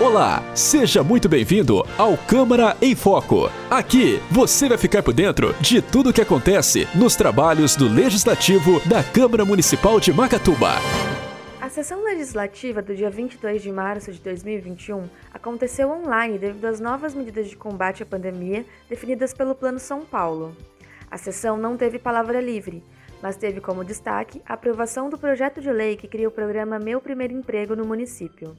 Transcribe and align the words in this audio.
Olá, 0.00 0.42
seja 0.56 1.04
muito 1.04 1.28
bem-vindo 1.28 1.86
ao 1.96 2.18
Câmara 2.18 2.76
em 2.82 2.96
Foco. 2.96 3.48
Aqui 3.70 4.18
você 4.28 4.68
vai 4.68 4.76
ficar 4.76 5.04
por 5.04 5.14
dentro 5.14 5.54
de 5.60 5.80
tudo 5.80 6.10
o 6.10 6.12
que 6.12 6.20
acontece 6.20 6.88
nos 6.96 7.14
trabalhos 7.14 7.76
do 7.76 7.86
Legislativo 7.86 8.80
da 8.88 9.04
Câmara 9.04 9.44
Municipal 9.44 10.00
de 10.00 10.12
Macatuba. 10.12 10.72
A 11.60 11.68
sessão 11.68 12.02
legislativa 12.02 12.82
do 12.82 12.92
dia 12.92 13.08
22 13.08 13.62
de 13.62 13.70
março 13.70 14.10
de 14.10 14.18
2021 14.18 15.08
aconteceu 15.32 15.88
online 15.88 16.40
devido 16.40 16.64
às 16.64 16.80
novas 16.80 17.14
medidas 17.14 17.48
de 17.48 17.56
combate 17.56 18.02
à 18.02 18.06
pandemia 18.06 18.66
definidas 18.88 19.32
pelo 19.32 19.54
Plano 19.54 19.78
São 19.78 20.04
Paulo. 20.04 20.56
A 21.08 21.16
sessão 21.16 21.56
não 21.56 21.76
teve 21.76 22.00
palavra 22.00 22.40
livre, 22.40 22.82
mas 23.22 23.36
teve 23.36 23.60
como 23.60 23.84
destaque 23.84 24.42
a 24.44 24.54
aprovação 24.54 25.08
do 25.08 25.16
projeto 25.16 25.60
de 25.60 25.70
lei 25.70 25.96
que 25.96 26.08
cria 26.08 26.26
o 26.26 26.32
programa 26.32 26.80
Meu 26.80 27.00
Primeiro 27.00 27.32
Emprego 27.32 27.76
no 27.76 27.84
município. 27.84 28.56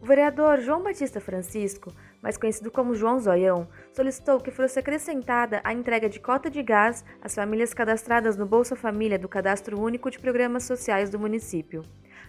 O 0.00 0.06
vereador 0.06 0.60
João 0.60 0.82
Batista 0.82 1.20
Francisco, 1.20 1.92
mais 2.22 2.36
conhecido 2.36 2.70
como 2.70 2.94
João 2.94 3.18
Zoião, 3.18 3.68
solicitou 3.92 4.40
que 4.40 4.50
fosse 4.50 4.78
acrescentada 4.78 5.60
a 5.64 5.72
entrega 5.72 6.08
de 6.08 6.20
cota 6.20 6.48
de 6.48 6.62
gás 6.62 7.04
às 7.20 7.34
famílias 7.34 7.74
cadastradas 7.74 8.36
no 8.36 8.46
Bolsa 8.46 8.76
Família 8.76 9.18
do 9.18 9.28
Cadastro 9.28 9.80
Único 9.80 10.10
de 10.10 10.18
Programas 10.18 10.64
Sociais 10.64 11.10
do 11.10 11.18
município, 11.18 11.82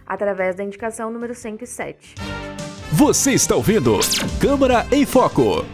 através 0.04 0.56
da 0.56 0.64
indicação 0.64 1.10
número 1.10 1.34
107. 1.34 2.16
Você 2.92 3.32
está 3.32 3.54
ouvindo 3.54 3.98
Câmara 4.40 4.84
em 4.90 5.06
Foco. 5.06 5.64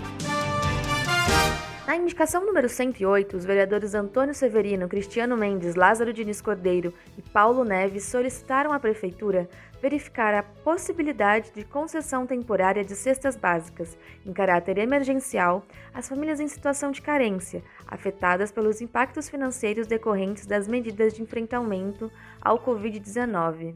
Na 1.87 1.95
indicação 1.95 2.45
número 2.45 2.69
108, 2.69 3.37
os 3.37 3.45
vereadores 3.45 3.95
Antônio 3.95 4.35
Severino, 4.35 4.89
Cristiano 4.89 5.37
Mendes, 5.37 5.77
Lázaro 5.77 6.13
Diniz 6.13 6.41
Cordeiro 6.41 6.93
e 7.17 7.23
Paulo 7.23 7.63
Neves 7.63 8.07
solicitaram 8.07 8.73
à 8.73 8.81
Prefeitura 8.81 9.49
verificar 9.81 10.35
a 10.35 10.43
possibilidade 10.43 11.53
de 11.55 11.65
concessão 11.65 12.27
temporária 12.27 12.85
de 12.85 12.97
cestas 12.97 13.37
básicas, 13.37 13.97
em 14.27 14.33
caráter 14.33 14.79
emergencial, 14.79 15.65
às 15.95 16.09
famílias 16.09 16.41
em 16.41 16.49
situação 16.49 16.91
de 16.91 17.01
carência, 17.01 17.63
afetadas 17.87 18.51
pelos 18.51 18.81
impactos 18.81 19.29
financeiros 19.29 19.87
decorrentes 19.87 20.45
das 20.45 20.67
medidas 20.67 21.15
de 21.15 21.23
enfrentamento 21.23 22.11
ao 22.41 22.59
Covid-19. 22.59 23.75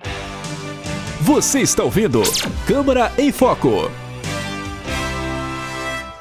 Você 1.21 1.61
está 1.61 1.84
ouvindo 1.84 2.23
Câmara 2.67 3.12
em 3.17 3.31
Foco. 3.31 4.09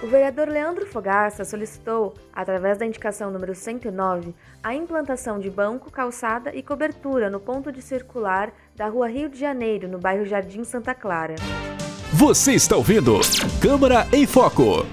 O 0.10 0.12
vereador 0.12 0.50
Leandro 0.50 0.88
Fogaça 0.88 1.46
solicitou, 1.46 2.16
através 2.34 2.80
da 2.80 2.86
indicação 2.88 3.30
número 3.30 3.54
109, 3.54 4.34
a 4.64 4.74
implantação 4.74 5.38
de 5.38 5.52
banco, 5.52 5.92
calçada 5.92 6.52
e 6.56 6.64
cobertura 6.64 7.30
no 7.30 7.40
ponto 7.40 7.72
de 7.72 7.80
circular 7.80 8.52
da 8.76 8.88
Rua 8.88 9.08
Rio 9.08 9.30
de 9.30 9.38
Janeiro, 9.38 9.88
no 9.88 10.00
bairro 10.00 10.26
Jardim 10.26 10.64
Santa 10.64 10.96
Clara. 10.96 11.36
Você 12.12 12.54
está 12.54 12.76
ouvindo 12.76 13.20
Câmara 13.62 14.08
em 14.12 14.26
Foco. 14.26 14.84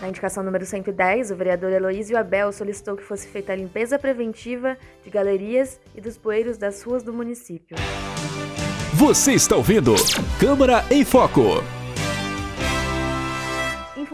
Na 0.00 0.08
indicação 0.08 0.44
número 0.44 0.64
110, 0.64 1.32
o 1.32 1.34
vereador 1.34 1.72
Heloísio 1.72 2.16
Abel 2.16 2.52
solicitou 2.52 2.96
que 2.96 3.02
fosse 3.02 3.26
feita 3.26 3.52
a 3.52 3.56
limpeza 3.56 3.98
preventiva 3.98 4.78
de 5.02 5.10
galerias 5.10 5.80
e 5.92 6.00
dos 6.00 6.16
poeiros 6.16 6.56
das 6.56 6.84
ruas 6.84 7.02
do 7.02 7.12
município. 7.12 7.76
Você 8.92 9.32
está 9.32 9.56
ouvindo 9.56 9.96
Câmara 10.38 10.84
em 10.88 11.04
Foco 11.04 11.64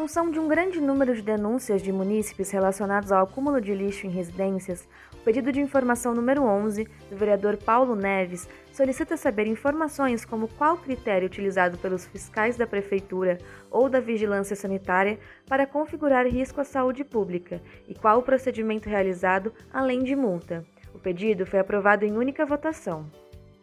função 0.01 0.31
de 0.31 0.41
um 0.41 0.49
grande 0.49 0.81
número 0.81 1.15
de 1.15 1.21
denúncias 1.21 1.83
de 1.83 1.93
munícipes 1.93 2.51
relacionados 2.51 3.13
ao 3.13 3.23
acúmulo 3.23 3.61
de 3.61 3.75
lixo 3.75 4.07
em 4.07 4.11
residências, 4.11 4.89
o 5.13 5.19
pedido 5.19 5.53
de 5.53 5.61
informação 5.61 6.15
número 6.15 6.43
11 6.43 6.89
do 7.11 7.17
vereador 7.19 7.59
Paulo 7.59 7.95
Neves 7.95 8.49
solicita 8.73 9.19
saber 9.19 9.47
informações 9.47 10.25
como 10.25 10.49
qual 10.49 10.79
critério 10.79 11.27
utilizado 11.27 11.77
pelos 11.77 12.07
fiscais 12.07 12.57
da 12.57 12.67
prefeitura 12.67 13.37
ou 13.71 13.91
da 13.91 14.01
vigilância 14.01 14.57
sanitária 14.57 15.19
para 15.47 15.67
configurar 15.67 16.27
risco 16.27 16.63
à 16.63 16.65
saúde 16.65 17.05
pública 17.05 17.61
e 17.87 17.95
qual 17.95 18.21
o 18.21 18.23
procedimento 18.23 18.89
realizado 18.89 19.53
além 19.71 20.03
de 20.03 20.17
multa. 20.17 20.65
O 20.95 20.99
pedido 20.99 21.45
foi 21.45 21.59
aprovado 21.59 22.07
em 22.07 22.17
única 22.17 22.47
votação. 22.47 23.07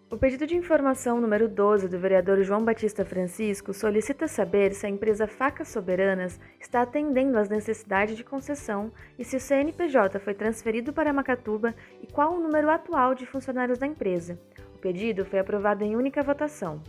O 0.09 0.18
pedido 0.18 0.47
de 0.47 0.56
informação 0.56 1.19
número 1.19 1.50
12 1.50 1.90
do 1.90 2.00
vereador 2.00 2.41
João 2.41 2.63
Batista 2.63 3.03
Francisco 3.03 3.73
solicita 3.73 4.25
saber 4.25 4.73
se 4.73 4.85
a 4.85 4.90
empresa 4.90 5.28
Facas 5.28 5.68
Soberanas 5.68 6.40
está 6.57 6.81
atendendo 6.81 7.38
às 7.38 7.50
necessidades 7.50 8.16
de 8.16 8.23
concessão 8.23 8.90
e 9.19 9.25
se 9.25 9.35
o 9.35 9.40
CNPJ 9.40 10.18
foi 10.19 10.34
transferido 10.34 10.94
para 10.94 11.12
Macatuba 11.12 11.75
e 12.01 12.07
qual 12.07 12.35
o 12.35 12.40
número 12.40 12.69
atual 12.69 13.13
de 13.13 13.25
funcionários 13.25 13.79
da 13.79 13.85
empresa. 13.85 14.40
O 14.75 14.78
pedido 14.79 15.25
foi 15.25 15.40
aprovado 15.40 15.84
em 15.84 15.97
única 15.97 16.24
votação. 16.24 16.81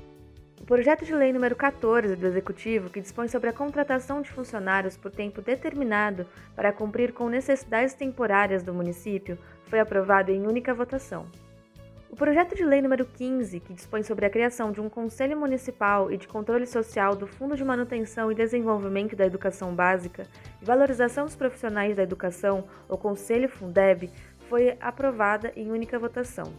O 0.61 0.65
projeto 0.65 1.05
de 1.05 1.12
lei 1.12 1.33
número 1.33 1.56
14 1.56 2.15
do 2.15 2.25
Executivo, 2.25 2.89
que 2.89 3.00
dispõe 3.00 3.27
sobre 3.27 3.50
a 3.50 3.53
contratação 3.53 4.23
de 4.23 4.31
funcionários 4.31 4.97
por 4.97 5.11
tempo 5.11 5.43
determinado 5.43 6.25
para 6.55 6.73
cumprir 6.73 7.12
com 7.12 7.29
necessidades 7.29 7.95
temporárias 7.95 8.62
do 8.62 8.73
município, 8.73 9.37
foi 9.65 9.81
aprovado 9.81 10.31
em 10.31 10.47
única 10.47 10.73
votação. 10.73 11.27
O 12.19 12.27
projeto 12.29 12.56
de 12.56 12.65
lei 12.65 12.83
número 12.83 13.06
15, 13.06 13.61
que 13.61 13.73
dispõe 13.73 14.03
sobre 14.03 14.27
a 14.27 14.31
criação 14.31 14.73
de 14.73 14.81
um 14.81 14.89
Conselho 14.89 15.39
Municipal 15.39 16.11
e 16.11 16.17
de 16.17 16.27
Controle 16.27 16.67
Social 16.67 17.15
do 17.15 17.29
Fundo 17.29 17.56
de 17.56 17.62
Manutenção 17.62 18.33
e 18.33 18.34
Desenvolvimento 18.34 19.15
da 19.15 19.25
Educação 19.25 19.73
Básica 19.73 20.27
e 20.61 20.65
Valorização 20.65 21.27
dos 21.27 21.37
Profissionais 21.37 21.95
da 21.95 22.03
Educação, 22.03 22.65
o 22.89 22.99
Conselho 22.99 23.49
Fundeb, 23.49 24.11
foi 24.49 24.77
aprovada 24.81 25.53
em 25.55 25.71
única 25.71 25.97
votação. 25.97 26.53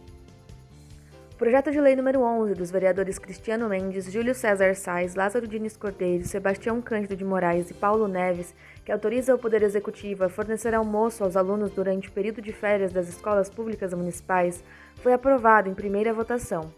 Projeto 1.40 1.72
de 1.72 1.80
lei 1.80 1.96
número 1.96 2.20
11 2.20 2.54
dos 2.54 2.70
vereadores 2.70 3.18
Cristiano 3.18 3.66
Mendes, 3.66 4.12
Júlio 4.12 4.34
César 4.34 4.74
Sais, 4.74 5.14
Lázaro 5.14 5.48
Diniz 5.48 5.74
Cordeiro, 5.74 6.22
Sebastião 6.28 6.82
Cândido 6.82 7.16
de 7.16 7.24
Moraes 7.24 7.70
e 7.70 7.74
Paulo 7.74 8.06
Neves, 8.06 8.54
que 8.84 8.92
autoriza 8.92 9.34
o 9.34 9.38
Poder 9.38 9.62
Executivo 9.62 10.22
a 10.22 10.28
fornecer 10.28 10.74
almoço 10.74 11.24
aos 11.24 11.38
alunos 11.38 11.70
durante 11.70 12.10
o 12.10 12.12
período 12.12 12.42
de 12.42 12.52
férias 12.52 12.92
das 12.92 13.08
escolas 13.08 13.48
públicas 13.48 13.94
municipais, 13.94 14.62
foi 14.96 15.14
aprovado 15.14 15.70
em 15.70 15.74
primeira 15.74 16.12
votação. 16.12 16.70